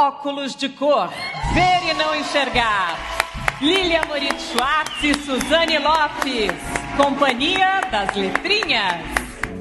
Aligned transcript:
Óculos 0.00 0.56
de 0.56 0.70
cor, 0.70 1.10
ver 1.52 1.90
e 1.90 1.92
não 1.92 2.14
enxergar. 2.14 2.96
Lilia 3.60 4.00
Moritz 4.08 4.44
Schwartz 4.44 5.04
e 5.04 5.12
Suzane 5.12 5.78
Lopes. 5.78 6.54
Companhia 6.96 7.82
das 7.92 8.16
Letrinhas. 8.16 9.04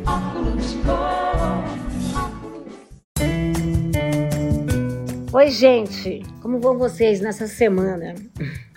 Óculos 0.08 0.72
de 0.72 0.78
cor. 0.78 1.60
Oi, 5.34 5.52
gente. 5.52 6.23
Como 6.42 6.62
vão 6.62 6.78
vocês 6.78 7.20
nessa 7.20 7.46
semana? 7.46 8.16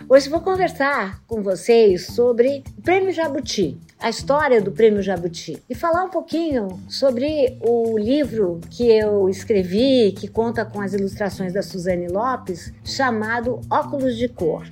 Hoje 0.08 0.28
vou 0.28 0.40
conversar 0.40 1.20
com 1.28 1.44
vocês 1.44 2.08
sobre 2.08 2.64
o 2.76 2.82
Prêmio 2.82 3.12
Jabuti, 3.12 3.78
a 4.02 4.10
história 4.10 4.60
do 4.60 4.72
Prêmio 4.72 5.00
Jabuti 5.00 5.62
e 5.70 5.74
falar 5.76 6.04
um 6.04 6.10
pouquinho 6.10 6.80
sobre 6.88 7.56
o 7.60 7.96
livro 7.96 8.60
que 8.68 8.90
eu 8.90 9.28
escrevi, 9.28 10.10
que 10.10 10.26
conta 10.26 10.64
com 10.64 10.80
as 10.80 10.92
ilustrações 10.92 11.52
da 11.52 11.62
Suzane 11.62 12.08
Lopes, 12.08 12.72
chamado 12.84 13.60
Óculos 13.70 14.16
de 14.16 14.28
Cor. 14.28 14.64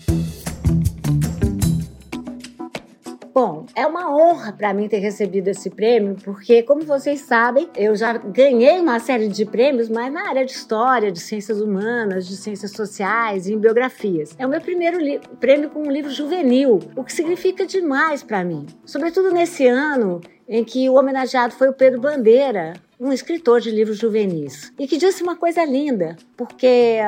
Bom, 3.43 3.65
é 3.75 3.87
uma 3.87 4.15
honra 4.15 4.53
para 4.53 4.75
mim 4.75 4.87
ter 4.87 4.99
recebido 4.99 5.49
esse 5.49 5.71
prêmio, 5.71 6.15
porque, 6.23 6.63
como 6.63 6.83
vocês 6.83 7.23
sabem, 7.23 7.71
eu 7.75 7.97
já 7.97 8.13
ganhei 8.13 8.79
uma 8.79 9.01
série 9.01 9.29
de 9.29 9.47
prêmios, 9.47 9.89
mas 9.89 10.13
na 10.13 10.29
área 10.29 10.45
de 10.45 10.53
história, 10.53 11.11
de 11.11 11.21
ciências 11.21 11.59
humanas, 11.59 12.29
de 12.29 12.37
ciências 12.37 12.73
sociais 12.73 13.47
e 13.47 13.55
em 13.55 13.59
biografias. 13.59 14.37
É 14.39 14.47
o 14.47 14.51
meu 14.51 14.61
primeiro 14.61 14.99
prêmio 15.41 15.71
com 15.71 15.81
um 15.81 15.91
livro 15.91 16.11
juvenil, 16.11 16.81
o 16.95 17.03
que 17.03 17.15
significa 17.15 17.65
demais 17.65 18.23
para 18.23 18.45
mim. 18.45 18.67
Sobretudo 18.85 19.31
nesse 19.31 19.67
ano 19.67 20.21
em 20.47 20.63
que 20.63 20.91
o 20.91 20.97
homenageado 20.97 21.55
foi 21.55 21.71
o 21.71 21.73
Pedro 21.73 21.99
Bandeira, 21.99 22.75
um 23.01 23.13
escritor 23.13 23.61
de 23.61 23.71
livros 23.71 23.97
juvenis, 23.97 24.73
e 24.79 24.87
que 24.87 24.99
disse 24.99 25.23
uma 25.23 25.35
coisa 25.35 25.65
linda, 25.65 26.17
porque, 26.37 26.99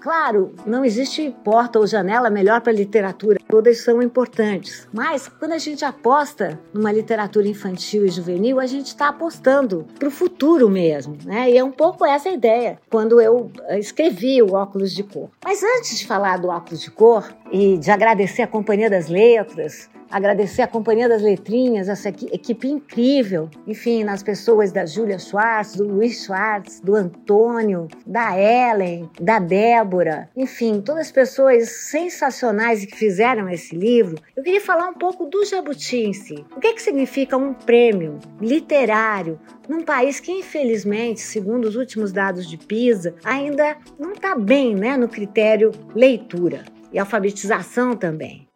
claro, 0.00 0.54
não 0.64 0.82
existe 0.82 1.34
porta 1.44 1.78
ou 1.78 1.86
janela 1.86 2.30
melhor 2.30 2.62
para 2.62 2.72
a 2.72 2.74
literatura, 2.74 3.38
todas 3.46 3.78
são 3.82 4.02
importantes, 4.02 4.88
mas 4.92 5.28
quando 5.28 5.52
a 5.52 5.58
gente 5.58 5.84
aposta 5.84 6.58
numa 6.72 6.90
literatura 6.90 7.46
infantil 7.46 8.06
e 8.06 8.10
juvenil, 8.10 8.58
a 8.58 8.66
gente 8.66 8.86
está 8.86 9.08
apostando 9.08 9.86
para 9.98 10.08
o 10.08 10.10
futuro 10.10 10.70
mesmo, 10.70 11.18
né? 11.24 11.50
E 11.50 11.58
é 11.58 11.62
um 11.62 11.70
pouco 11.70 12.06
essa 12.06 12.30
a 12.30 12.32
ideia 12.32 12.78
quando 12.88 13.20
eu 13.20 13.50
eh, 13.64 13.78
escrevi 13.78 14.42
o 14.42 14.54
Óculos 14.54 14.94
de 14.94 15.02
Cor. 15.02 15.28
Mas 15.44 15.62
antes 15.62 15.98
de 15.98 16.06
falar 16.06 16.38
do 16.38 16.48
Óculos 16.48 16.80
de 16.80 16.90
Cor 16.90 17.30
e 17.50 17.76
de 17.76 17.90
agradecer 17.90 18.42
a 18.42 18.46
Companhia 18.46 18.88
das 18.88 19.08
Letras, 19.08 19.90
agradecer 20.12 20.60
a 20.62 20.68
Companhia 20.68 21.08
das 21.08 21.22
Letrinhas, 21.22 21.88
essa 21.88 22.10
equipe 22.10 22.68
incrível, 22.68 23.48
enfim, 23.66 24.04
nas 24.04 24.22
pessoas 24.22 24.70
da 24.70 24.84
Júlia 24.84 25.18
Schwartz, 25.18 25.74
do 25.74 25.84
Luiz 25.84 26.24
Schwartz, 26.24 26.80
do 26.80 26.94
Antônio, 26.94 27.88
da 28.06 28.38
Ellen, 28.38 29.10
da 29.18 29.38
Débora, 29.38 30.28
enfim, 30.36 30.82
todas 30.82 31.06
as 31.06 31.12
pessoas 31.12 31.70
sensacionais 31.70 32.84
que 32.84 32.94
fizeram 32.94 33.48
esse 33.48 33.74
livro. 33.74 34.18
Eu 34.36 34.42
queria 34.42 34.60
falar 34.60 34.88
um 34.88 34.94
pouco 34.94 35.24
do 35.24 35.44
Jabuti 35.46 35.96
em 35.96 36.12
si. 36.12 36.44
O 36.54 36.60
que, 36.60 36.68
é 36.68 36.72
que 36.74 36.82
significa 36.82 37.36
um 37.36 37.54
prêmio 37.54 38.18
literário 38.40 39.40
num 39.66 39.82
país 39.82 40.20
que, 40.20 40.30
infelizmente, 40.30 41.20
segundo 41.20 41.64
os 41.64 41.76
últimos 41.76 42.12
dados 42.12 42.46
de 42.46 42.58
PISA, 42.58 43.14
ainda 43.24 43.76
não 43.98 44.12
está 44.12 44.34
bem 44.34 44.74
né, 44.74 44.96
no 44.96 45.08
critério 45.08 45.72
leitura 45.94 46.64
e 46.92 46.98
alfabetização 46.98 47.96
também. 47.96 48.46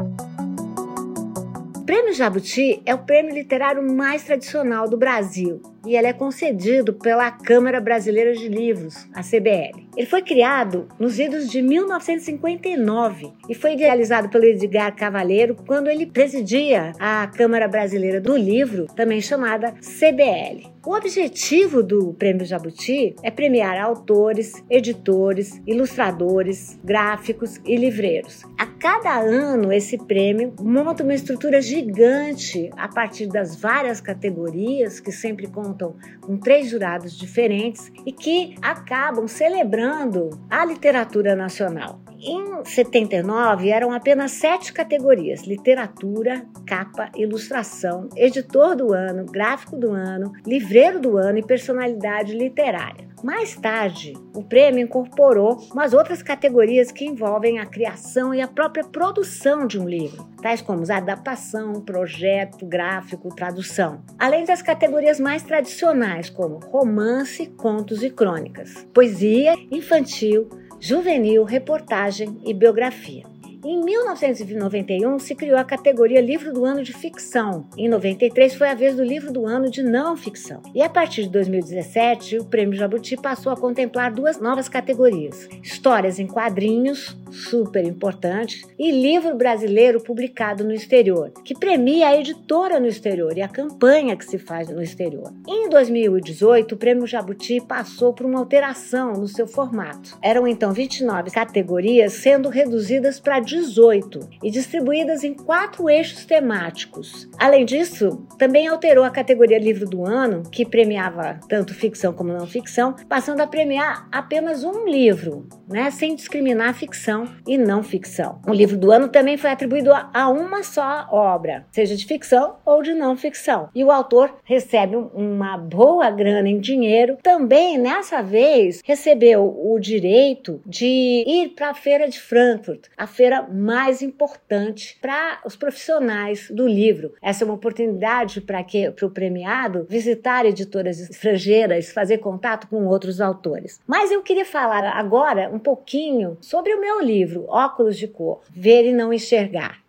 Prêmio 1.87 2.13
Jabuti 2.13 2.83
é 2.85 2.93
o 2.93 2.99
prêmio 2.99 3.33
literário 3.33 3.81
mais 3.81 4.25
tradicional 4.25 4.89
do 4.89 4.97
Brasil 4.97 5.63
e 5.87 5.97
ele 5.97 6.09
é 6.09 6.13
concedido 6.13 6.93
pela 6.93 7.31
Câmara 7.31 7.81
Brasileira 7.81 8.35
de 8.35 8.49
Livros, 8.49 9.07
a 9.15 9.23
CBL. 9.23 9.87
Ele 9.97 10.07
foi 10.07 10.21
criado 10.21 10.89
nos 10.99 11.19
idos 11.19 11.49
de 11.49 11.63
1959 11.63 13.33
e 13.49 13.55
foi 13.55 13.75
idealizado 13.75 14.29
pelo 14.29 14.45
Edgar 14.45 14.95
Cavalheiro 14.95 15.57
quando 15.67 15.89
ele 15.89 16.07
presidia 16.07 16.93
a 16.99 17.27
Câmara 17.29 17.69
Brasileira 17.69 18.21
do 18.21 18.37
Livro, 18.37 18.87
também 18.95 19.21
chamada 19.21 19.73
CBL. 19.81 20.77
O 20.85 20.95
objetivo 20.95 21.83
do 21.83 22.15
Prêmio 22.15 22.47
Jabuti 22.47 23.17
é 23.21 23.29
premiar 23.29 23.77
autores, 23.77 24.53
editores, 24.71 25.61
ilustradores, 25.67 26.79
gráficos 26.85 27.61
e 27.65 27.75
livreiros. 27.75 28.45
A 28.57 28.67
cada 28.67 29.19
ano, 29.19 29.73
esse 29.73 29.99
prêmio 29.99 30.55
monta 30.61 31.03
uma 31.03 31.15
estrutura 31.15 31.61
gigante 31.61 32.71
a 32.77 32.87
partir 32.87 33.27
das 33.27 33.57
várias 33.57 34.01
categorias 34.01 35.01
que 35.01 35.11
sempre 35.11 35.49
contam 35.49 35.76
com 36.21 36.37
três 36.39 36.71
jurados 36.71 37.17
diferentes 37.17 37.93
e 38.05 38.13
que 38.13 38.55
acabam 38.63 39.27
celebrando 39.29 40.31
a 40.51 40.65
literatura 40.65 41.35
nacional. 41.35 42.01
Em 42.19 42.65
79 42.65 43.69
eram 43.69 43.93
apenas 43.93 44.33
sete 44.33 44.73
categorias: 44.73 45.43
literatura, 45.43 46.47
capa, 46.67 47.11
ilustração, 47.15 48.09
editor 48.17 48.75
do 48.75 48.93
ano, 48.93 49.27
gráfico 49.27 49.77
do 49.77 49.93
ano, 49.93 50.33
livreiro 50.47 50.99
do 50.99 51.17
ano 51.17 51.39
e 51.39 51.47
personalidade 51.47 52.33
literária. 52.33 53.07
Mais 53.27 53.57
tarde, 53.57 54.13
o 54.33 54.41
prêmio 54.41 54.85
incorporou 54.85 55.57
umas 55.73 55.93
outras 55.93 56.23
categorias 56.23 56.93
que 56.93 57.05
envolvem 57.05 57.59
a 57.59 57.67
criação 57.67 58.33
e 58.33 58.41
a 58.41 58.47
própria 58.47 58.85
produção 58.85 59.67
de 59.67 59.81
um 59.81 59.89
livro, 59.89 60.25
tais 60.41 60.63
como 60.63 60.85
adaptação, 60.89 61.73
projeto, 61.81 62.65
gráfico, 62.65 63.35
tradução, 63.35 64.01
além 64.17 64.45
das 64.45 64.63
categorias 64.63 65.19
mais 65.19 65.43
tradicionais 65.43 66.31
como 66.31 66.61
romance, 66.71 67.47
contos 67.57 68.01
e 68.05 68.11
crônicas, 68.11 68.87
poesia, 68.95 69.57
infantil, 69.73 70.49
juvenil, 70.79 71.43
reportagem 71.43 72.41
e 72.45 72.55
biografia. 72.55 73.25
Em 73.69 73.83
1991 73.83 75.19
se 75.19 75.35
criou 75.35 75.59
a 75.59 75.65
categoria 75.65 76.21
Livro 76.21 76.53
do 76.53 76.65
Ano 76.65 76.85
de 76.85 76.93
Ficção. 76.93 77.67
Em 77.77 77.89
93 77.89 78.55
foi 78.55 78.69
a 78.69 78.77
vez 78.77 78.95
do 78.95 79.03
Livro 79.03 79.33
do 79.33 79.45
Ano 79.45 79.69
de 79.69 79.83
Não 79.83 80.17
Ficção. 80.17 80.63
E 80.73 80.81
a 80.81 80.89
partir 80.89 81.25
de 81.25 81.31
2017, 81.31 82.39
o 82.39 82.45
Prêmio 82.45 82.79
Jabuti 82.79 83.17
passou 83.17 83.51
a 83.51 83.57
contemplar 83.57 84.13
duas 84.13 84.39
novas 84.39 84.69
categorias: 84.69 85.49
Histórias 85.65 86.21
em 86.21 86.29
quadrinhos, 86.29 87.17
super 87.29 87.85
importante, 87.85 88.65
e 88.79 88.93
Livro 88.93 89.35
Brasileiro 89.35 90.01
publicado 90.01 90.63
no 90.63 90.73
exterior, 90.73 91.33
que 91.45 91.53
premia 91.53 92.11
a 92.11 92.17
editora 92.17 92.79
no 92.79 92.87
exterior 92.87 93.37
e 93.37 93.43
a 93.43 93.49
campanha 93.49 94.17
que 94.17 94.25
se 94.25 94.39
faz 94.39 94.69
no 94.69 94.81
exterior. 94.81 95.35
Em 95.45 95.69
2018, 95.69 96.77
o 96.77 96.79
Prêmio 96.79 97.05
Jabuti 97.05 97.61
passou 97.61 98.13
por 98.13 98.27
uma 98.27 98.39
alteração 98.39 99.15
no 99.15 99.27
seu 99.27 99.49
formato. 99.49 100.17
Eram 100.23 100.47
então 100.47 100.73
29 100.73 101.33
categorias, 101.33 102.13
sendo 102.13 102.49
reduzidas 102.49 103.19
para 103.19 103.41
18 103.57 104.29
e 104.43 104.51
distribuídas 104.51 105.25
em 105.25 105.33
quatro 105.33 105.89
eixos 105.89 106.27
temáticos. 106.27 107.29
Além 107.39 107.65
disso, 107.65 108.27
também 108.39 108.69
alterou 108.69 109.05
a 109.05 109.11
categoria 109.11 109.59
Livro 109.59 109.87
do 109.87 110.05
Ano, 110.05 110.43
que 110.51 110.67
premiava 110.67 111.41
tanto 111.49 111.75
ficção 111.75 112.13
como 112.13 112.33
não 112.33 112.47
ficção, 112.47 112.95
passando 113.09 113.41
a 113.41 113.47
premiar 113.47 114.09
apenas 114.13 114.63
um 114.63 114.87
livro, 114.87 115.49
né, 115.69 115.91
sem 115.91 116.15
discriminar 116.15 116.75
ficção 116.75 117.25
e 117.47 117.57
não 117.57 117.83
ficção. 117.83 118.41
O 118.47 118.53
livro 118.53 118.77
do 118.77 118.91
ano 118.91 119.09
também 119.09 119.39
foi 119.39 119.51
atribuído 119.51 119.91
a 119.93 120.29
uma 120.29 120.63
só 120.63 121.09
obra, 121.11 121.67
seja 121.71 121.97
de 121.97 122.05
ficção 122.05 122.57
ou 122.65 122.83
de 122.83 122.93
não 122.93 123.17
ficção. 123.17 123.71
E 123.75 123.83
o 123.83 123.91
autor 123.91 124.37
recebe 124.45 124.97
uma 124.97 125.57
boa 125.57 126.11
grana 126.11 126.49
em 126.49 126.61
dinheiro. 126.61 127.17
Também, 127.23 127.79
nessa 127.79 128.21
vez, 128.21 128.83
recebeu 128.85 129.45
o 129.45 129.79
direito 129.79 130.61
de 130.67 131.25
ir 131.27 131.49
para 131.55 131.71
a 131.71 131.75
Feira 131.75 132.09
de 132.09 132.21
Frankfurt, 132.21 132.89
a 132.97 133.07
feira 133.07 133.46
mais 133.53 134.03
importante 134.03 134.99
para 135.01 135.41
os 135.45 135.57
profissionais 135.57 136.51
do 136.51 136.67
livro. 136.67 137.15
Essa 137.23 137.45
é 137.45 137.47
uma 137.47 137.55
oportunidade 137.55 138.41
para 138.41 138.63
que 138.63 138.91
para 138.91 139.07
o 139.07 139.11
premiado 139.11 139.87
visitar 139.89 140.45
editoras 140.47 141.01
estrangeiras, 141.01 141.93
fazer 141.93 142.19
contato 142.19 142.67
com 142.69 142.87
outros 142.87 143.21
autores. 143.21 143.81
Mas 143.87 144.11
eu 144.11 144.23
queria 144.23 144.45
falar 144.45 144.85
agora 144.85 145.51
um 145.53 145.59
pouquinho 145.59 146.37
sobre 146.41 146.75
o 146.75 146.81
meu 146.81 147.01
livro 147.01 147.45
Óculos 147.49 147.97
de 147.97 148.09
Cor, 148.09 148.41
Ver 148.51 148.85
e 148.85 148.93
Não 148.93 149.13
Enxergar. 149.13 149.81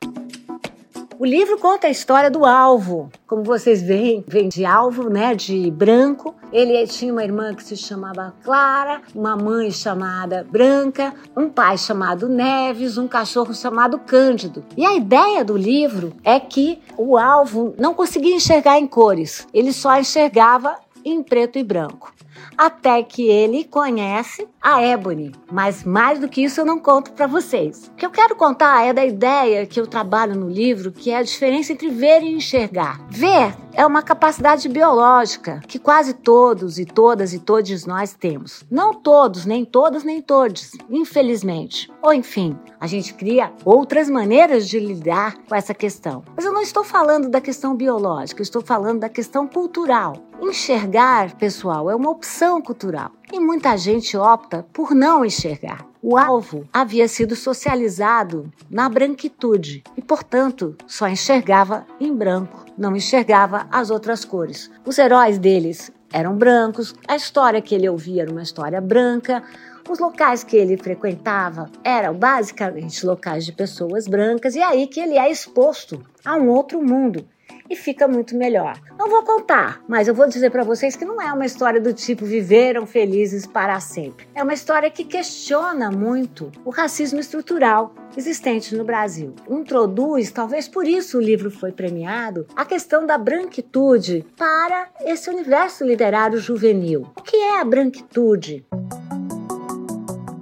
O 1.20 1.26
livro 1.26 1.58
conta 1.58 1.88
a 1.88 1.90
história 1.90 2.30
do 2.30 2.46
alvo. 2.46 3.10
Como 3.26 3.42
vocês 3.42 3.82
veem, 3.82 4.24
vem 4.28 4.48
de 4.48 4.64
alvo, 4.64 5.10
né, 5.10 5.34
de 5.34 5.72
branco. 5.72 6.36
Ele 6.54 6.86
tinha 6.86 7.12
uma 7.12 7.24
irmã 7.24 7.56
que 7.56 7.64
se 7.64 7.76
chamava 7.76 8.36
Clara, 8.44 9.02
uma 9.16 9.36
mãe 9.36 9.72
chamada 9.72 10.46
Branca, 10.48 11.16
um 11.36 11.50
pai 11.50 11.76
chamado 11.76 12.30
Neves, 12.30 13.00
um 13.00 13.08
cachorro 13.08 13.52
chamado 13.56 13.98
Cândido. 13.98 14.64
E 14.78 14.86
a 14.86 14.94
ideia 14.94 15.44
do 15.44 15.58
livro 15.58 16.14
é 16.24 16.40
que 16.40 16.80
o 16.96 17.18
alvo 17.18 17.74
não 17.80 17.96
conseguia 17.96 18.36
enxergar 18.36 18.78
em 18.78 18.86
cores, 18.86 19.48
ele 19.52 19.74
só 19.74 20.00
enxergava 20.00 20.76
em 21.04 21.24
preto 21.24 21.58
e 21.58 21.64
branco. 21.64 22.14
Até 22.58 23.02
que 23.04 23.28
ele 23.28 23.64
conhece 23.64 24.48
a 24.62 24.82
Ebony. 24.84 25.32
Mas 25.52 25.84
mais 25.84 26.20
do 26.20 26.28
que 26.28 26.44
isso 26.44 26.62
eu 26.62 26.66
não 26.66 26.80
conto 26.80 27.12
para 27.12 27.28
vocês. 27.28 27.90
O 27.94 27.96
que 27.96 28.06
eu 28.06 28.12
quero 28.12 28.36
contar 28.36 28.86
é 28.86 28.94
da 28.94 29.06
ideia 29.06 29.66
que 29.66 29.80
eu 29.80 29.88
trabalho 29.88 30.36
no 30.36 30.50
livro, 30.50 30.92
que 30.92 31.12
é 31.12 31.18
a 31.18 31.24
diferença 31.24 31.74
entre 31.74 31.90
ver 31.90 32.22
e 32.22 32.34
enxergar. 32.34 33.00
Ver 33.10 33.56
é 33.74 33.86
uma 33.86 34.02
capacidade 34.02 34.68
biológica 34.68 35.62
que 35.68 35.78
quase 35.78 36.14
todos 36.14 36.80
e 36.80 36.86
todas 36.86 37.34
e 37.34 37.40
todos 37.40 37.86
nós 37.86 38.14
temos. 38.14 38.66
Não 38.72 38.94
todos, 38.94 39.46
nem 39.46 39.64
todas, 39.64 40.04
nem 40.04 40.22
todos, 40.22 40.72
infelizmente. 40.90 41.90
Ou 42.02 42.14
enfim, 42.14 42.58
a 42.80 42.88
gente 42.88 43.14
cria 43.14 43.52
outras 43.64 44.10
maneiras 44.10 44.68
de 44.68 44.80
lidar 44.80 45.38
com 45.48 45.56
essa 45.56 45.74
questão. 45.74 46.24
Mas 46.36 46.44
eu 46.44 46.52
não 46.52 46.62
estou 46.62 46.84
falando 46.84 47.30
da 47.30 47.40
questão 47.40 47.76
biológica, 47.76 48.42
estou 48.42 48.62
falando 48.62 49.00
da 49.00 49.10
questão 49.10 49.48
cultural. 49.48 50.14
Enxergar, 50.42 51.36
pessoal, 51.36 51.90
é 51.90 51.96
uma 51.96 52.12
opção 52.12 52.27
cultural 52.62 53.12
e 53.32 53.40
muita 53.40 53.78
gente 53.78 54.18
opta 54.18 54.66
por 54.74 54.94
não 54.94 55.24
enxergar. 55.24 55.86
O 56.02 56.18
alvo 56.18 56.68
havia 56.72 57.08
sido 57.08 57.36
socializado 57.36 58.52
na 58.70 58.88
branquitude 58.88 59.84
e, 59.96 60.02
portanto, 60.02 60.76
só 60.86 61.08
enxergava 61.08 61.86
em 62.00 62.14
branco, 62.14 62.66
não 62.78 62.96
enxergava 62.96 63.68
as 63.72 63.90
outras 63.90 64.24
cores. 64.24 64.70
Os 64.86 64.98
heróis 64.98 65.40
deles 65.40 65.92
eram 66.12 66.36
brancos, 66.36 66.94
a 67.08 67.16
história 67.16 67.62
que 67.62 67.74
ele 67.74 67.90
ouvia 67.90 68.22
era 68.24 68.32
uma 68.32 68.44
história 68.44 68.80
branca, 68.80 69.44
os 69.90 70.00
locais 70.00 70.44
que 70.44 70.56
ele 70.56 70.78
frequentava 70.78 71.70
eram 71.84 72.14
basicamente 72.14 73.06
locais 73.06 73.46
de 73.46 73.54
pessoas 73.54 74.08
brancas, 74.08 74.56
e 74.56 74.60
é 74.60 74.66
aí 74.66 74.88
que 74.88 75.00
ele 75.00 75.18
é 75.18 75.32
exposto 75.32 76.02
a 76.24 76.36
um 76.36 76.50
outro 76.50 76.82
mundo 76.82 77.26
e 77.70 77.76
fica 77.76 78.08
muito 78.08 78.36
melhor. 78.36 78.80
Não 78.98 79.10
vou 79.10 79.24
contar, 79.24 79.82
mas 79.88 80.08
eu 80.08 80.14
vou 80.14 80.28
dizer 80.28 80.50
para 80.50 80.64
vocês 80.64 80.96
que 80.96 81.06
não 81.06 81.22
é 81.22 81.32
uma 81.32 81.46
história 81.46 81.80
do 81.80 81.94
tipo 81.94 82.26
viveram 82.26 82.86
felizes 82.86 83.46
para 83.46 83.80
sempre. 83.80 84.28
É 84.34 84.44
uma 84.44 84.54
história 84.54 84.90
que 84.90 85.04
questiona 85.04 85.92
muito 85.92 86.52
o 86.66 86.70
racismo 86.70 87.20
estrutural 87.20 87.94
existente 88.16 88.76
no 88.76 88.84
Brasil. 88.84 89.36
Introduz, 89.50 90.32
talvez 90.32 90.68
por 90.68 90.88
isso 90.88 91.18
o 91.18 91.22
livro 91.22 91.52
foi 91.52 91.72
premiado, 91.72 92.48
a 92.56 92.66
questão 92.66 93.06
da 93.06 93.18
branquitude 93.18 94.26
para 94.36 94.90
esse 95.02 95.30
universo 95.30 95.84
literário 95.84 96.40
juvenil. 96.40 97.08
O 97.18 97.22
que 97.22 97.36
é 97.36 97.60
a 97.60 97.66
branquitude? 97.66 98.66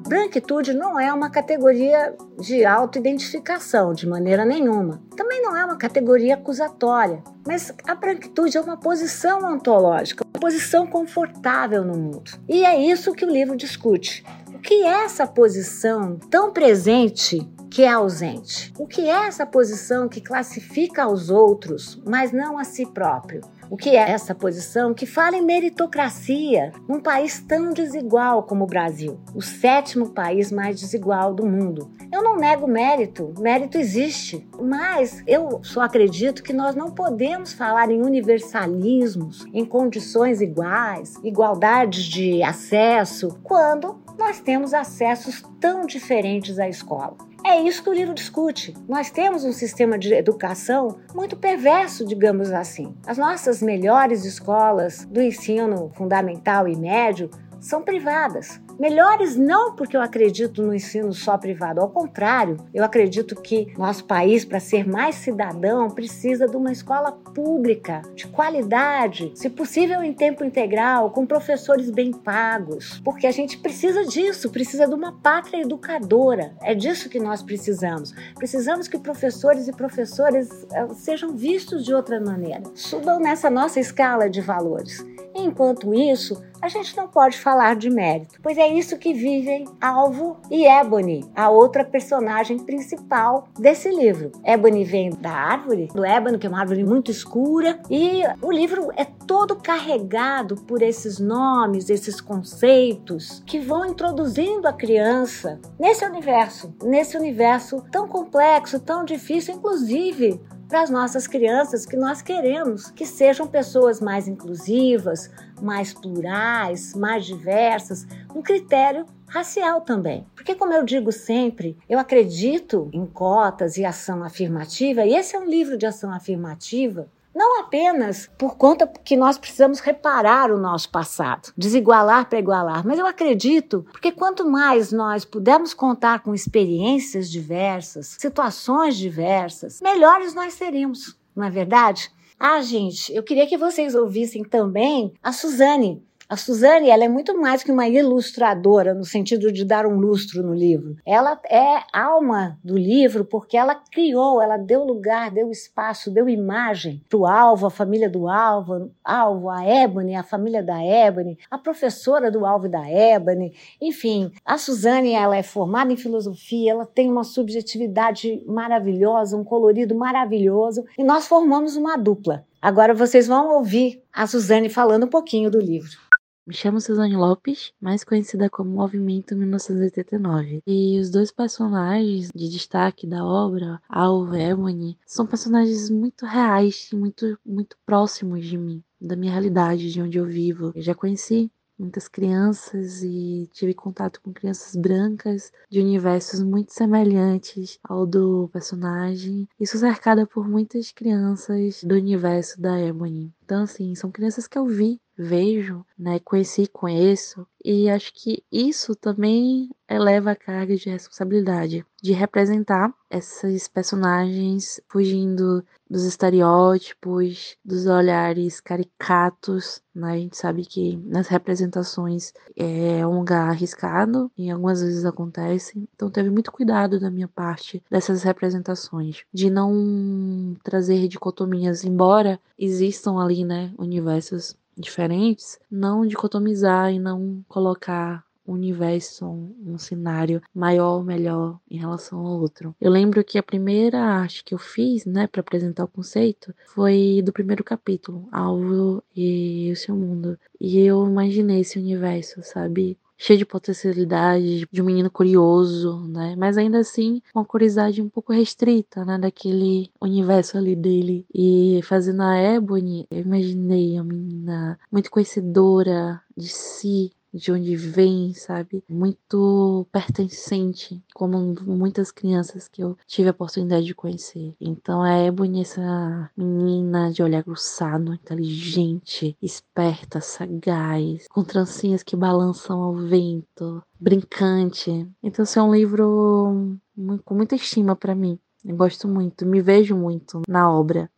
Branquitude 0.07 0.71
não 0.71 0.99
é 0.99 1.11
uma 1.11 1.31
categoria 1.31 2.13
de 2.39 2.63
autoidentificação 2.63 3.91
de 3.91 4.07
maneira 4.07 4.45
nenhuma. 4.45 5.01
Também 5.17 5.41
não 5.41 5.57
é 5.57 5.65
uma 5.65 5.77
categoria 5.77 6.35
acusatória, 6.35 7.23
mas 7.45 7.73
a 7.87 7.95
branquitude 7.95 8.55
é 8.55 8.61
uma 8.61 8.77
posição 8.77 9.43
ontológica, 9.51 10.23
uma 10.23 10.39
posição 10.39 10.85
confortável 10.85 11.83
no 11.83 11.97
mundo. 11.97 12.31
E 12.47 12.63
é 12.63 12.79
isso 12.79 13.13
que 13.13 13.25
o 13.25 13.31
livro 13.31 13.55
discute. 13.55 14.23
O 14.53 14.59
que 14.59 14.83
é 14.83 15.05
essa 15.05 15.25
posição 15.25 16.19
tão 16.29 16.51
presente 16.51 17.39
que 17.71 17.81
é 17.81 17.91
ausente? 17.91 18.71
O 18.77 18.85
que 18.85 19.09
é 19.09 19.27
essa 19.27 19.45
posição 19.45 20.07
que 20.07 20.21
classifica 20.21 21.07
os 21.07 21.31
outros, 21.31 21.99
mas 22.05 22.31
não 22.31 22.59
a 22.59 22.63
si 22.63 22.85
próprio? 22.85 23.41
O 23.69 23.75
que 23.77 23.89
é 23.89 24.11
essa 24.11 24.35
posição 24.35 24.93
que 24.93 25.05
fala 25.05 25.35
em 25.35 25.41
meritocracia 25.41 26.71
num 26.87 26.99
país 26.99 27.39
tão 27.39 27.73
desigual 27.73 28.43
como 28.43 28.63
o 28.63 28.67
Brasil, 28.67 29.19
o 29.33 29.41
sétimo 29.41 30.09
país 30.09 30.51
mais 30.51 30.79
desigual 30.79 31.33
do 31.33 31.45
mundo? 31.45 31.89
Eu 32.11 32.23
não 32.23 32.37
nego 32.37 32.67
mérito, 32.67 33.33
mérito 33.39 33.77
existe, 33.77 34.47
mas 34.61 35.23
eu 35.25 35.59
só 35.63 35.81
acredito 35.81 36.43
que 36.43 36.53
nós 36.53 36.75
não 36.75 36.91
podemos 36.91 37.53
falar 37.53 37.89
em 37.89 38.01
universalismos, 38.01 39.45
em 39.51 39.65
condições 39.65 40.41
iguais, 40.41 41.15
igualdades 41.23 42.03
de 42.03 42.43
acesso, 42.43 43.39
quando 43.43 43.99
nós 44.17 44.39
temos 44.39 44.73
acessos 44.73 45.43
tão 45.59 45.85
diferentes 45.85 46.59
à 46.59 46.69
escola. 46.69 47.17
É 47.47 47.61
isso 47.61 47.83
que 47.83 47.89
o 47.91 47.93
livro 47.93 48.15
discute. 48.15 48.73
Nós 48.89 49.11
temos 49.11 49.45
um 49.45 49.51
sistema 49.51 49.99
de 49.99 50.11
educação 50.15 50.97
muito 51.13 51.37
perverso, 51.37 52.03
digamos 52.03 52.51
assim. 52.51 52.95
As 53.05 53.19
nossas 53.19 53.61
melhores 53.61 54.25
escolas 54.25 55.05
do 55.05 55.21
ensino 55.21 55.91
fundamental 55.93 56.67
e 56.67 56.75
médio 56.75 57.29
são 57.59 57.83
privadas. 57.83 58.59
Melhores 58.79 59.37
não 59.37 59.73
porque 59.73 59.95
eu 59.95 60.01
acredito 60.01 60.61
no 60.61 60.73
ensino 60.73 61.13
só 61.13 61.37
privado, 61.37 61.79
ao 61.79 61.89
contrário, 61.89 62.57
eu 62.73 62.83
acredito 62.83 63.35
que 63.35 63.73
nosso 63.77 64.03
país, 64.03 64.43
para 64.43 64.59
ser 64.59 64.87
mais 64.87 65.15
cidadão, 65.15 65.89
precisa 65.89 66.47
de 66.47 66.57
uma 66.57 66.71
escola 66.71 67.11
pública, 67.11 68.01
de 68.13 68.27
qualidade, 68.27 69.31
se 69.35 69.49
possível 69.49 70.03
em 70.03 70.13
tempo 70.13 70.43
integral, 70.43 71.11
com 71.11 71.25
professores 71.25 71.89
bem 71.89 72.11
pagos, 72.11 73.01
porque 73.03 73.25
a 73.27 73.31
gente 73.31 73.57
precisa 73.57 74.05
disso, 74.05 74.49
precisa 74.49 74.87
de 74.87 74.93
uma 74.93 75.13
pátria 75.13 75.61
educadora. 75.61 76.53
É 76.61 76.75
disso 76.75 77.09
que 77.09 77.19
nós 77.19 77.41
precisamos. 77.41 78.13
Precisamos 78.35 78.87
que 78.87 78.99
professores 78.99 79.67
e 79.67 79.71
professoras 79.71 80.65
eh, 80.71 80.87
sejam 80.95 81.35
vistos 81.35 81.85
de 81.85 81.93
outra 81.93 82.19
maneira, 82.19 82.63
subam 82.73 83.19
nessa 83.19 83.49
nossa 83.49 83.79
escala 83.79 84.29
de 84.29 84.41
valores. 84.41 85.14
Enquanto 85.45 85.93
isso, 85.93 86.43
a 86.59 86.67
gente 86.67 86.97
não 86.97 87.07
pode 87.07 87.37
falar 87.37 87.75
de 87.75 87.87
mérito, 87.87 88.39
pois 88.41 88.57
é 88.57 88.67
isso 88.67 88.97
que 88.97 89.13
vivem 89.13 89.65
Alvo 89.79 90.37
e 90.49 90.65
Ebony, 90.65 91.23
a 91.35 91.51
outra 91.51 91.85
personagem 91.85 92.57
principal 92.57 93.47
desse 93.59 93.87
livro. 93.89 94.31
Ebony 94.43 94.83
vem 94.83 95.11
da 95.11 95.31
árvore, 95.31 95.87
do 95.93 96.03
ébano, 96.03 96.39
que 96.39 96.47
é 96.47 96.49
uma 96.49 96.59
árvore 96.59 96.83
muito 96.83 97.11
escura, 97.11 97.79
e 97.91 98.23
o 98.41 98.51
livro 98.51 98.89
é 98.97 99.05
todo 99.05 99.55
carregado 99.55 100.55
por 100.55 100.81
esses 100.81 101.19
nomes, 101.19 101.91
esses 101.91 102.19
conceitos 102.19 103.43
que 103.45 103.59
vão 103.59 103.85
introduzindo 103.85 104.67
a 104.67 104.73
criança 104.73 105.59
nesse 105.79 106.03
universo, 106.03 106.73
nesse 106.83 107.15
universo 107.15 107.85
tão 107.91 108.07
complexo, 108.07 108.79
tão 108.79 109.05
difícil, 109.05 109.53
inclusive 109.53 110.41
para 110.67 110.81
as 110.81 110.89
nossas 110.89 111.27
crianças 111.27 111.85
que 111.85 111.95
nós 111.95 112.21
queremos 112.21 112.89
que 112.91 113.05
sejam 113.05 113.47
pessoas 113.47 114.01
mais 114.01 114.27
inclusivas, 114.27 115.29
mais 115.61 115.93
plurais, 115.93 116.93
mais 116.93 117.25
diversas, 117.25 118.07
um 118.33 118.41
critério 118.41 119.05
racial 119.27 119.81
também. 119.81 120.25
Porque, 120.35 120.55
como 120.55 120.73
eu 120.73 120.83
digo 120.83 121.11
sempre, 121.11 121.77
eu 121.89 121.99
acredito 121.99 122.89
em 122.93 123.05
cotas 123.05 123.77
e 123.77 123.85
ação 123.85 124.23
afirmativa, 124.23 125.05
e 125.05 125.15
esse 125.15 125.35
é 125.35 125.39
um 125.39 125.45
livro 125.45 125.77
de 125.77 125.85
ação 125.85 126.11
afirmativa 126.11 127.07
não 127.35 127.59
apenas 127.59 128.29
por 128.37 128.55
conta 128.55 128.87
que 128.87 129.17
nós 129.17 129.37
precisamos 129.37 129.81
reparar 129.81 130.49
o 130.49 130.57
nosso 130.57 130.89
passado, 130.89 131.51
desigualar 131.57 132.29
para 132.29 132.39
igualar, 132.39 132.87
mas 132.87 132.97
eu 132.97 133.05
acredito 133.05 133.85
porque 133.91 134.11
quanto 134.11 134.49
mais 134.49 134.91
nós 134.93 135.25
pudermos 135.25 135.73
contar 135.73 136.21
com 136.21 136.33
experiências 136.33 137.29
diversas, 137.29 138.15
situações 138.17 138.95
diversas, 138.95 139.81
melhores 139.81 140.33
nós 140.33 140.53
seremos, 140.53 141.17
não 141.35 141.43
é 141.43 141.49
verdade? 141.49 142.09
Ah, 142.39 142.61
gente, 142.61 143.13
eu 143.13 143.23
queria 143.23 143.47
que 143.47 143.57
vocês 143.57 143.95
ouvissem 143.95 144.43
também 144.43 145.13
a 145.21 145.31
Suzane, 145.31 146.01
a 146.27 146.35
Suzane, 146.35 146.89
ela 146.89 147.03
é 147.03 147.07
muito 147.07 147.39
mais 147.39 147.61
que 147.61 147.71
uma 147.71 147.87
ilustradora, 147.87 148.93
no 148.93 149.05
sentido 149.05 149.51
de 149.51 149.63
dar 149.63 149.85
um 149.85 149.95
lustro 149.97 150.41
no 150.41 150.53
livro. 150.53 150.97
Ela 151.05 151.39
é 151.49 151.83
alma 151.93 152.57
do 152.63 152.75
livro 152.75 153.23
porque 153.23 153.55
ela 153.55 153.75
criou, 153.75 154.41
ela 154.41 154.57
deu 154.57 154.83
lugar, 154.83 155.29
deu 155.29 155.51
espaço, 155.51 156.09
deu 156.09 156.27
imagem 156.27 157.01
para 157.07 157.19
o 157.19 157.27
Alvo, 157.27 157.67
a 157.67 157.69
família 157.69 158.09
do 158.09 158.27
Alvo, 158.27 158.91
Alvo, 159.03 159.49
a 159.49 159.63
Ebony, 159.63 160.15
a 160.15 160.23
família 160.23 160.63
da 160.63 160.83
Ebony, 160.83 161.37
a 161.49 161.57
professora 161.57 162.31
do 162.31 162.45
Alvo 162.45 162.65
e 162.65 162.69
da 162.69 162.89
Ebony. 162.89 163.53
Enfim, 163.79 164.31
a 164.43 164.57
Suzane, 164.57 165.11
ela 165.11 165.37
é 165.37 165.43
formada 165.43 165.93
em 165.93 165.97
filosofia, 165.97 166.71
ela 166.71 166.85
tem 166.85 167.11
uma 167.11 167.23
subjetividade 167.23 168.41
maravilhosa, 168.47 169.37
um 169.37 169.43
colorido 169.43 169.93
maravilhoso, 169.93 170.85
e 170.97 171.03
nós 171.03 171.27
formamos 171.27 171.75
uma 171.75 171.95
dupla. 171.97 172.43
Agora 172.65 172.95
vocês 172.95 173.27
vão 173.27 173.57
ouvir 173.57 174.01
a 174.11 174.25
Suzane 174.25 174.71
falando 174.71 175.03
um 175.03 175.07
pouquinho 175.07 175.51
do 175.51 175.59
livro. 175.59 175.99
Me 176.47 176.55
chamo 176.55 176.81
Suzane 176.81 177.15
Lopes, 177.15 177.71
mais 177.79 178.03
conhecida 178.03 178.49
como 178.49 178.71
Movimento 178.71 179.35
1989. 179.35 180.63
E 180.65 180.99
os 180.99 181.11
dois 181.11 181.31
personagens 181.31 182.31
de 182.33 182.49
destaque 182.49 183.05
da 183.05 183.23
obra, 183.23 183.79
Alva 183.87 184.39
e 184.39 184.41
Ebony, 184.41 184.97
são 185.05 185.27
personagens 185.27 185.91
muito 185.91 186.25
reais 186.25 186.89
e 186.91 186.95
muito, 186.95 187.37
muito 187.45 187.77
próximos 187.85 188.43
de 188.43 188.57
mim, 188.57 188.83
da 188.99 189.15
minha 189.15 189.31
realidade, 189.31 189.91
de 189.91 190.01
onde 190.01 190.17
eu 190.17 190.25
vivo. 190.25 190.71
Eu 190.73 190.81
já 190.81 190.95
conheci 190.95 191.51
muitas 191.77 192.07
crianças 192.07 193.03
e 193.03 193.49
tive 193.53 193.73
contato 193.73 194.21
com 194.21 194.33
crianças 194.33 194.75
brancas 194.75 195.51
de 195.69 195.79
universos 195.79 196.41
muito 196.41 196.73
semelhantes 196.73 197.79
ao 197.83 198.05
do 198.05 198.49
personagem. 198.51 199.47
Isso 199.59 199.77
cercada 199.77 200.25
por 200.25 200.47
muitas 200.47 200.91
crianças 200.91 201.83
do 201.83 201.95
universo 201.95 202.59
da 202.59 202.79
Ebony. 202.79 203.33
Então, 203.43 203.63
assim, 203.63 203.93
são 203.95 204.11
crianças 204.11 204.47
que 204.47 204.57
eu 204.57 204.65
vi 204.65 204.99
vejo, 205.17 205.85
né, 205.97 206.19
conheci 206.19 206.63
e 206.63 206.67
conheço, 206.67 207.47
e 207.63 207.89
acho 207.89 208.13
que 208.13 208.43
isso 208.51 208.95
também 208.95 209.69
eleva 209.89 210.31
a 210.31 210.35
carga 210.35 210.75
de 210.75 210.89
responsabilidade 210.89 211.85
de 212.01 212.13
representar 212.13 212.93
esses 213.09 213.67
personagens 213.67 214.79
fugindo 214.87 215.65
dos 215.89 216.03
estereótipos, 216.03 217.57
dos 217.65 217.87
olhares 217.87 218.59
caricatos. 218.59 219.81
Né? 219.93 220.11
A 220.11 220.17
gente 220.17 220.37
sabe 220.37 220.65
que 220.65 220.97
nas 220.97 221.27
representações 221.27 222.31
é 222.55 223.05
um 223.07 223.17
lugar 223.19 223.49
arriscado 223.49 224.31
e 224.37 224.51
algumas 224.51 224.81
vezes 224.81 225.05
acontece. 225.05 225.89
Então 225.95 226.11
teve 226.11 226.29
muito 226.29 226.51
cuidado 226.51 226.99
da 226.99 227.09
minha 227.09 227.27
parte 227.27 227.81
dessas 227.89 228.21
representações, 228.21 229.23
de 229.33 229.49
não 229.49 230.55
trazer 230.63 231.07
dicotomias, 231.07 231.83
embora 231.83 232.39
existam 232.59 233.17
ali, 233.19 233.43
né, 233.43 233.73
universos 233.79 234.55
diferentes, 234.77 235.59
não 235.69 236.05
dicotomizar 236.05 236.93
e 236.93 236.99
não 236.99 237.43
colocar 237.47 238.25
um 238.47 238.53
universo, 238.53 239.25
um, 239.25 239.73
um 239.73 239.77
cenário 239.77 240.41
maior 240.53 240.97
ou 240.97 241.03
melhor 241.03 241.59
em 241.69 241.77
relação 241.77 242.19
ao 242.19 242.39
outro. 242.39 242.75
Eu 242.79 242.91
lembro 242.91 243.23
que 243.23 243.37
a 243.37 243.43
primeira 243.43 243.99
arte 243.99 244.43
que 244.43 244.53
eu 244.53 244.59
fiz, 244.59 245.05
né, 245.05 245.27
para 245.27 245.41
apresentar 245.41 245.85
o 245.85 245.87
conceito, 245.87 246.53
foi 246.67 247.21
do 247.25 247.33
primeiro 247.33 247.63
capítulo, 247.63 248.27
Alvo 248.31 249.03
e 249.15 249.71
o 249.71 249.75
seu 249.75 249.95
mundo. 249.95 250.37
E 250.59 250.79
eu 250.79 251.05
imaginei 251.05 251.61
esse 251.61 251.79
universo, 251.79 252.41
sabe? 252.43 252.97
Cheio 253.17 253.39
de 253.39 253.45
potencialidade, 253.45 254.67
de 254.71 254.81
um 254.81 254.85
menino 254.85 255.09
curioso, 255.09 255.99
né? 256.07 256.35
Mas 256.37 256.57
ainda 256.57 256.79
assim, 256.79 257.21
uma 257.33 257.45
curiosidade 257.45 258.01
um 258.01 258.09
pouco 258.09 258.33
restrita, 258.33 259.05
né? 259.05 259.17
Daquele 259.17 259.91
universo 260.01 260.57
ali 260.57 260.75
dele. 260.75 261.25
E 261.33 261.79
fazendo 261.83 262.21
a 262.21 262.37
Ebony, 262.37 263.07
eu 263.09 263.21
imaginei 263.21 263.95
uma 263.95 264.03
menina 264.03 264.79
muito 264.91 265.09
conhecedora 265.09 266.21
de 266.35 266.47
si, 266.49 267.11
de 267.35 267.51
onde 267.51 267.75
vem, 267.75 268.33
sabe? 268.33 268.83
Muito 268.89 269.85
pertencente, 269.91 271.01
como 271.13 271.37
muitas 271.65 272.11
crianças 272.11 272.67
que 272.67 272.81
eu 272.81 272.97
tive 273.05 273.27
a 273.27 273.31
oportunidade 273.31 273.85
de 273.85 273.93
conhecer. 273.93 274.53
Então 274.59 275.05
é 275.05 275.29
bonita 275.29 275.65
essa 275.65 276.31
menina 276.37 277.11
de 277.11 277.23
olhar 277.23 277.39
aguçado, 277.39 278.13
inteligente, 278.13 279.35
esperta, 279.41 280.21
sagaz, 280.21 281.27
com 281.27 281.43
trancinhas 281.43 282.03
que 282.03 282.15
balançam 282.15 282.81
ao 282.81 282.95
vento, 282.95 283.81
brincante. 283.99 285.07
Então, 285.23 285.43
esse 285.43 285.57
é 285.57 285.61
um 285.61 285.73
livro 285.73 286.77
com 287.23 287.35
muita 287.35 287.55
estima 287.55 287.95
para 287.95 288.15
mim. 288.15 288.39
Eu 288.63 288.75
gosto 288.75 289.07
muito, 289.07 289.45
me 289.45 289.61
vejo 289.61 289.95
muito 289.95 290.41
na 290.47 290.71
obra. 290.71 291.09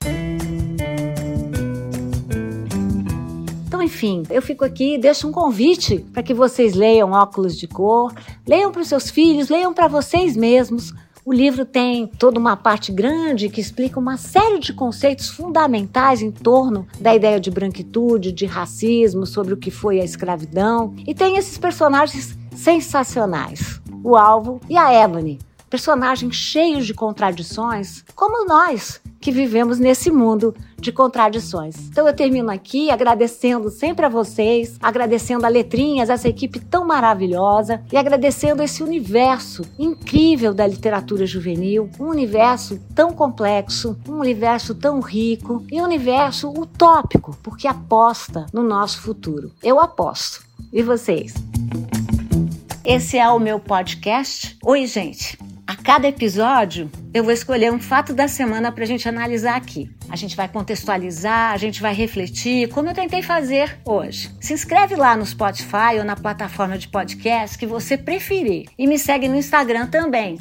Enfim, 3.88 4.24
eu 4.30 4.42
fico 4.42 4.66
aqui 4.66 4.96
e 4.96 4.98
deixo 4.98 5.30
um 5.30 5.32
convite 5.32 6.00
para 6.12 6.22
que 6.22 6.34
vocês 6.34 6.76
leiam 6.76 7.14
Óculos 7.14 7.58
de 7.58 7.70
Cor, 7.70 8.14
leiam 8.46 8.70
para 8.70 8.82
os 8.82 8.90
seus 8.90 9.10
filhos, 9.10 9.48
leiam 9.48 9.74
para 9.74 9.88
vocês 9.88 10.36
mesmos. 10.36 10.94
O 11.24 11.32
livro 11.32 11.64
tem 11.64 12.06
toda 12.06 12.38
uma 12.38 12.58
parte 12.58 12.92
grande 12.92 13.48
que 13.48 13.62
explica 13.62 13.98
uma 13.98 14.18
série 14.18 14.60
de 14.60 14.74
conceitos 14.74 15.30
fundamentais 15.30 16.22
em 16.22 16.32
torno 16.32 16.86
da 17.00 17.16
ideia 17.16 17.40
de 17.40 17.50
branquitude, 17.50 18.34
de 18.34 18.46
racismo, 18.46 19.26
sobre 19.26 19.54
o 19.54 19.58
que 19.58 19.72
foi 19.72 20.02
a 20.02 20.04
escravidão. 20.04 20.94
E 21.08 21.16
tem 21.16 21.38
esses 21.38 21.58
personagens 21.58 22.38
sensacionais: 22.54 23.82
o 24.04 24.18
Alvo 24.18 24.60
e 24.70 24.76
a 24.76 24.94
Ebony, 24.94 25.40
personagens 25.70 26.36
cheios 26.36 26.86
de 26.86 26.94
contradições, 26.94 28.04
como 28.14 28.46
nós 28.46 29.00
que 29.28 29.32
vivemos 29.34 29.78
nesse 29.78 30.10
mundo 30.10 30.56
de 30.80 30.90
contradições. 30.90 31.76
Então 31.90 32.08
eu 32.08 32.14
termino 32.14 32.50
aqui 32.50 32.90
agradecendo 32.90 33.70
sempre 33.70 34.06
a 34.06 34.10
vocês, 34.10 34.78
agradecendo 34.82 35.46
a 35.46 35.50
Letrinhas, 35.50 36.10
essa 36.10 36.30
equipe 36.30 36.62
tão 36.62 36.86
maravilhosa 36.86 37.84
e 37.92 37.98
agradecendo 37.98 38.64
esse 38.64 38.82
universo 38.82 39.64
incrível 39.78 40.54
da 40.54 40.66
literatura 40.66 41.26
juvenil, 41.26 41.90
um 42.00 42.06
universo 42.06 42.80
tão 42.96 43.12
complexo, 43.12 43.98
um 44.08 44.14
universo 44.14 44.74
tão 44.74 45.02
rico 45.02 45.62
e 45.70 45.82
um 45.82 45.84
universo 45.84 46.50
utópico, 46.50 47.38
porque 47.44 47.68
aposta 47.68 48.46
no 48.54 48.64
nosso 48.64 49.02
futuro. 49.02 49.52
Eu 49.62 49.78
aposto. 49.78 50.42
E 50.72 50.82
vocês? 50.82 51.34
Esse 52.86 53.18
é 53.18 53.28
o 53.28 53.40
meu 53.40 53.60
podcast. 53.60 54.58
Oi, 54.64 54.86
gente. 54.86 55.38
A 55.68 55.76
cada 55.76 56.08
episódio, 56.08 56.90
eu 57.14 57.26
vou 57.26 57.34
escolher 57.34 57.74
um 57.74 57.80
fato 57.80 58.14
da 58.14 58.30
semana 58.30 58.72
para 58.72 58.86
a 58.86 58.88
gente 58.88 59.10
analisar 59.10 59.58
aqui. 59.58 59.92
A 60.10 60.16
gente 60.16 60.34
vai 60.34 60.48
contextualizar, 60.48 61.52
a 61.52 61.58
gente 61.58 61.82
vai 61.82 61.94
refletir, 61.94 62.70
como 62.70 62.88
eu 62.88 62.94
tentei 62.94 63.22
fazer 63.22 63.78
hoje. 63.84 64.32
Se 64.40 64.54
inscreve 64.54 64.96
lá 64.96 65.18
no 65.18 65.26
Spotify 65.26 65.98
ou 66.00 66.06
na 66.06 66.16
plataforma 66.16 66.78
de 66.78 66.88
podcast 66.88 67.58
que 67.58 67.66
você 67.66 67.98
preferir. 67.98 68.70
E 68.78 68.88
me 68.88 68.98
segue 68.98 69.28
no 69.28 69.36
Instagram 69.36 69.88
também, 69.88 70.40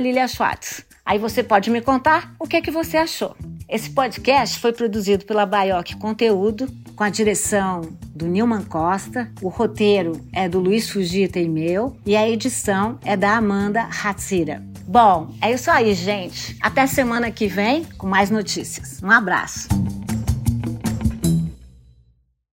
Lilia 0.00 0.26
Schwartz. 0.26 0.82
Aí 1.04 1.18
você 1.18 1.42
pode 1.42 1.70
me 1.70 1.82
contar 1.82 2.34
o 2.40 2.48
que, 2.48 2.56
é 2.56 2.62
que 2.62 2.70
você 2.70 2.96
achou. 2.96 3.36
Esse 3.68 3.90
podcast 3.90 4.58
foi 4.58 4.72
produzido 4.72 5.26
pela 5.26 5.44
Baioc 5.44 5.94
Conteúdo, 5.96 6.66
com 6.96 7.04
a 7.04 7.10
direção 7.10 7.82
do 8.14 8.26
Nilman 8.26 8.62
Costa, 8.62 9.30
o 9.42 9.48
roteiro 9.48 10.20
é 10.32 10.48
do 10.48 10.60
Luiz 10.60 10.88
Fugita 10.88 11.38
e 11.38 11.48
meu, 11.48 11.96
e 12.06 12.16
a 12.16 12.28
edição 12.28 12.98
é 13.04 13.16
da 13.16 13.36
Amanda 13.36 13.88
Hatsira. 14.04 14.62
Bom, 14.86 15.34
é 15.40 15.52
isso 15.52 15.70
aí, 15.70 15.94
gente. 15.94 16.56
Até 16.60 16.86
semana 16.86 17.30
que 17.30 17.46
vem 17.46 17.84
com 17.96 18.06
mais 18.06 18.30
notícias. 18.30 19.02
Um 19.02 19.10
abraço. 19.10 19.68